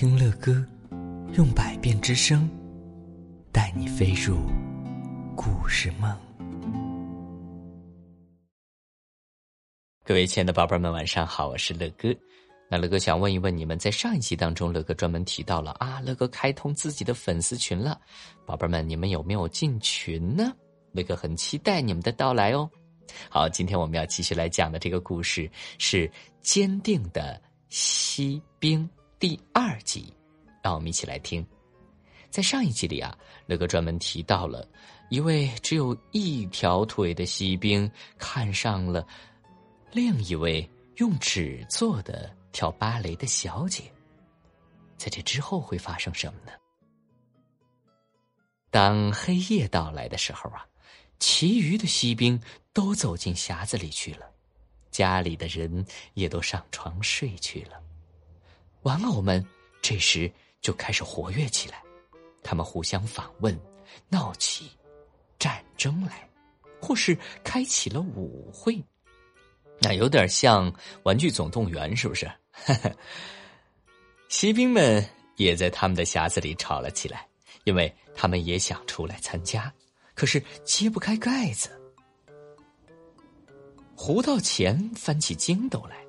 [0.00, 0.64] 听乐歌，
[1.36, 2.48] 用百变之声，
[3.52, 4.36] 带你飞入
[5.34, 6.16] 故事梦。
[10.04, 12.14] 各位亲爱的宝贝们，晚上好，我是乐哥。
[12.70, 18.00] 那乐哥想问一问你们，在上一集当中，乐哥专门提到了啊，乐哥开通自己的粉丝群了。
[18.46, 20.52] 宝贝们，你们有没有进群呢？
[20.92, 22.70] 乐哥很期待你们的到来哦。
[23.28, 26.06] 好，今天我们要继续来讲的这个故事是
[26.40, 28.88] 《坚定的锡兵》。
[29.18, 30.14] 第二集，
[30.62, 31.44] 让我们一起来听。
[32.30, 33.12] 在上一集里啊，
[33.46, 34.64] 乐哥专门提到了
[35.10, 39.04] 一位只有一条腿的锡兵看上了
[39.90, 43.92] 另一位用纸做的跳芭蕾的小姐。
[44.96, 46.52] 在这之后会发生什么呢？
[48.70, 50.64] 当黑夜到来的时候啊，
[51.18, 52.40] 其余的锡兵
[52.72, 54.30] 都走进匣子里去了，
[54.92, 57.82] 家里的人也都上床睡去了。
[58.82, 59.44] 玩偶们
[59.82, 61.82] 这时就开始活跃起来，
[62.42, 63.58] 他们互相访问，
[64.08, 64.70] 闹起
[65.38, 66.28] 战争来，
[66.80, 68.82] 或是开启了舞会，
[69.80, 72.30] 那有点像《玩具总动员》，是不是？
[74.28, 75.04] 锡兵们
[75.36, 77.26] 也在他们的匣子里吵了起来，
[77.64, 79.72] 因为他们也想出来参加，
[80.14, 81.70] 可是揭不开盖子。
[83.96, 86.07] 胡道前翻起筋斗来。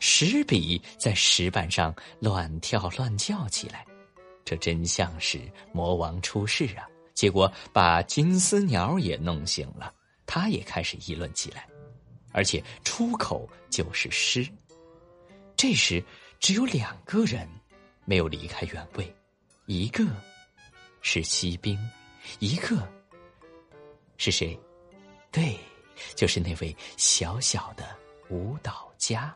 [0.00, 3.84] 石笔在石板上乱跳乱叫起来，
[4.44, 5.40] 这真像是
[5.72, 6.86] 魔王出世啊！
[7.14, 9.94] 结果把金丝鸟也弄醒了，
[10.26, 11.66] 他也开始议论起来，
[12.32, 14.46] 而且出口就是诗。
[15.56, 16.04] 这时
[16.40, 17.48] 只有两个人
[18.04, 19.14] 没有离开原位，
[19.66, 20.04] 一个
[21.00, 21.78] 是锡兵，
[22.40, 22.76] 一个
[24.16, 24.58] 是谁？
[25.30, 25.56] 对，
[26.16, 27.96] 就是那位小小的
[28.28, 29.34] 舞蹈家。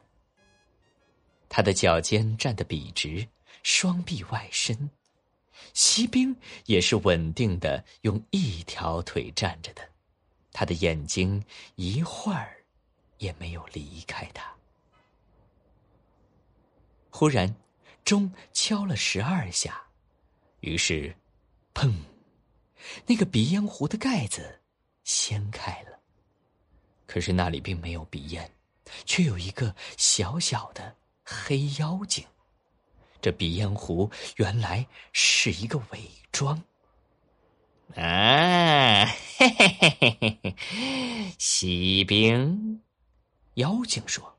[1.48, 3.26] 他的脚尖站得笔直，
[3.62, 4.90] 双臂外伸。
[5.74, 6.34] 锡兵
[6.66, 9.82] 也是稳定的用一条腿站着的，
[10.52, 11.42] 他的眼睛
[11.76, 12.56] 一会儿
[13.18, 14.52] 也没有离开他。
[17.10, 17.52] 忽然，
[18.04, 19.82] 钟敲了十二下，
[20.60, 21.14] 于是，
[21.74, 21.92] 砰！
[23.06, 24.60] 那个鼻烟壶的盖子
[25.04, 25.98] 掀开了，
[27.06, 28.50] 可是那里并没有鼻烟，
[29.04, 30.96] 却有一个小小的。
[31.30, 32.24] 黑妖精，
[33.20, 36.00] 这鼻烟壶原来是一个伪
[36.32, 36.56] 装。
[37.94, 39.04] 啊，
[39.36, 41.34] 嘿嘿嘿嘿嘿嘿！
[41.38, 42.82] 锡兵，
[43.54, 44.38] 妖精说：“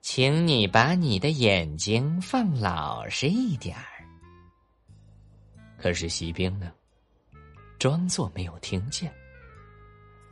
[0.00, 3.84] 请你把你的眼睛放老实一点儿。”
[5.76, 6.72] 可是锡兵呢，
[7.78, 9.12] 装作没有听见。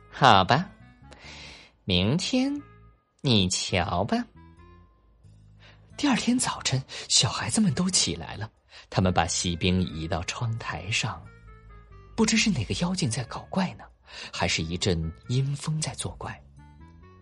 [0.09, 0.67] 好吧，
[1.83, 2.51] 明天
[3.21, 4.17] 你瞧吧。
[5.95, 8.51] 第二天早晨，小孩子们都起来了。
[8.89, 11.23] 他们把锡兵移到窗台上，
[12.15, 13.85] 不知是哪个妖精在搞怪呢，
[14.31, 16.39] 还是一阵阴风在作怪。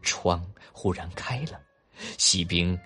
[0.02, 1.62] 窗忽然开了，
[2.18, 2.78] 锡兵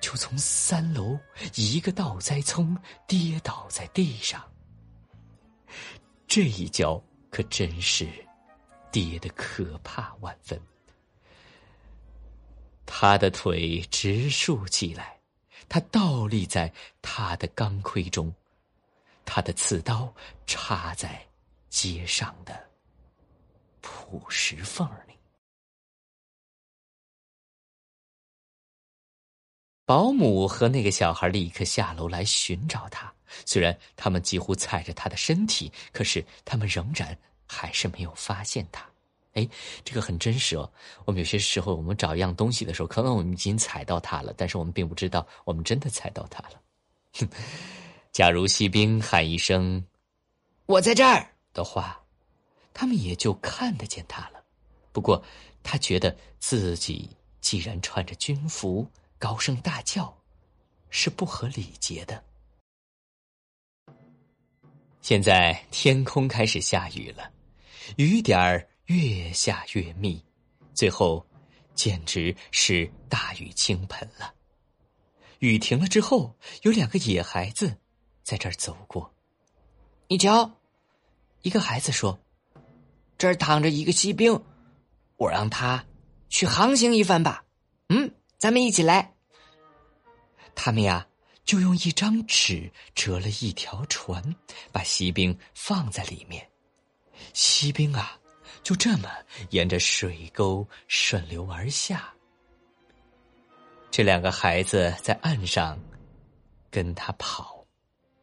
[0.00, 1.18] 就从三楼
[1.54, 2.76] 一个倒栽葱
[3.06, 4.42] 跌倒在地上。
[6.26, 8.06] 这一跤可真是
[8.92, 10.60] 跌得可怕万分，
[12.84, 15.17] 他的腿直竖起来。
[15.68, 18.32] 他倒立在他的钢盔中，
[19.24, 20.12] 他的刺刀
[20.46, 21.26] 插在
[21.68, 22.68] 街上的
[23.80, 25.14] 朴石缝里。
[29.84, 33.12] 保姆和那个小孩立刻下楼来寻找他。
[33.44, 38.90] 虽然他们几乎踩着他的身体，可是他们仍然还是没有发现他。
[39.34, 39.48] 哎，
[39.84, 40.70] 这个很真实哦。
[41.04, 47.28] 我们有些时候，我们找一样东西的时候，可能我们已经踩到它了，但是我们并不知道，我们真的踩到它了。
[48.10, 49.84] 假如锡兵喊一声
[50.66, 52.02] “我在这儿”的话，
[52.74, 54.42] 他们也就看得见他了。
[54.92, 55.22] 不过，
[55.62, 57.08] 他觉得自己
[57.40, 58.84] 既然穿着军服，
[59.18, 60.16] 高声大叫，
[60.90, 62.24] 是不合礼节的。
[65.00, 67.30] 现在天空开始下雨了，
[67.96, 68.66] 雨点儿。
[68.88, 70.24] 越下越密，
[70.72, 71.26] 最后
[71.74, 74.32] 简直是大雨倾盆了。
[75.40, 77.76] 雨停了之后，有两个野孩子
[78.22, 79.14] 在这儿走过。
[80.08, 80.50] 你瞧，
[81.42, 82.18] 一个孩子说
[83.18, 84.42] ：“这儿躺着一个锡兵，
[85.18, 85.84] 我让他
[86.30, 87.44] 去航行一番吧。”
[87.90, 89.14] 嗯，咱们一起来。
[90.54, 91.06] 他们呀，
[91.44, 94.34] 就用一张纸折了一条船，
[94.72, 96.50] 把锡兵放在里面。
[97.34, 98.17] 锡兵啊！
[98.62, 99.10] 就这么
[99.50, 102.12] 沿着水沟顺流而下。
[103.90, 105.78] 这两个孩子在岸上
[106.70, 107.64] 跟他跑，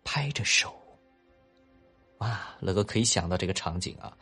[0.03, 0.73] 拍着手。
[2.19, 4.15] 哇，乐哥可以想到这个场景啊，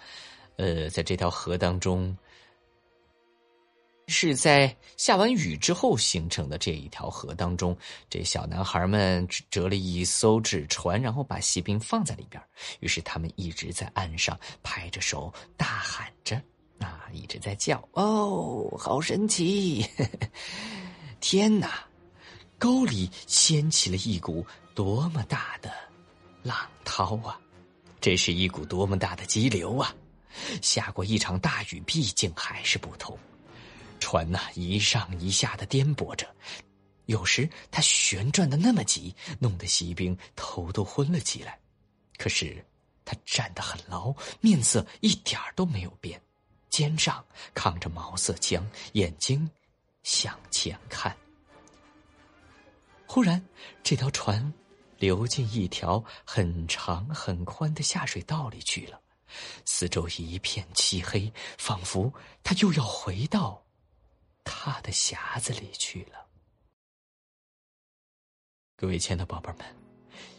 [0.56, 2.18] 呃，在这条河当中，
[4.08, 7.76] 是在下完雨之后形成的这一条河当中，
[8.10, 12.42] 这小男孩们折了一艘纸船，然后把锡兵放在里边，
[12.80, 16.36] 于是他们一直在岸上拍着手，大喊着，
[16.80, 19.86] 啊，一直在叫，哦，好神奇！
[21.22, 21.86] 天哪，
[22.60, 24.46] 沟里掀起了一股
[24.76, 25.72] 多么大的
[26.42, 27.40] 浪涛啊！
[28.02, 29.96] 这是一股多么大的激流啊！
[30.62, 33.18] 下过一场大雨，毕竟还是不同。
[34.14, 36.28] 船呐，一上一下的颠簸着，
[37.08, 41.60] 有时它旋转的那么急，弄得锡兵头都昏了起来。
[42.18, 42.64] 可是
[43.04, 46.22] 他站得很牢，面色一点都没有变，
[46.70, 47.26] 肩上
[47.56, 49.50] 扛着毛瑟枪，眼睛
[50.04, 51.18] 向前看。
[53.08, 53.44] 忽然，
[53.82, 54.54] 这条船。
[55.00, 59.02] 流进一条很长很宽的下水道里去了，
[59.66, 62.14] 四周一片漆黑，仿佛
[62.44, 63.62] 他又要回到
[64.44, 66.28] 他的匣子里去了。
[68.76, 69.60] 各位亲爱的宝贝们，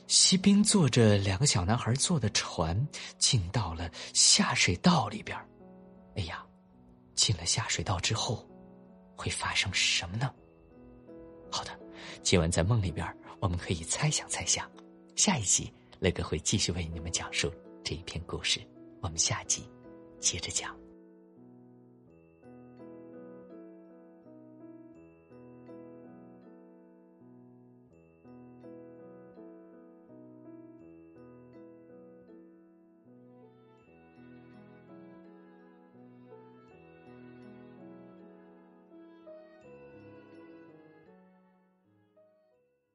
[0.07, 2.87] 锡兵坐着两个小男孩坐的船
[3.19, 5.37] 进到了下水道里边
[6.17, 6.45] 哎呀，
[7.15, 8.47] 进了下水道之后
[9.17, 10.33] 会发生什么呢？
[11.51, 11.79] 好的，
[12.23, 13.07] 今晚在梦里边。
[13.41, 14.71] 我们可以猜想猜想，
[15.17, 17.53] 下一集乐哥会继续为你们讲述
[17.85, 18.59] 这一篇故事。
[19.03, 19.69] 我们下集
[20.19, 20.84] 接着讲。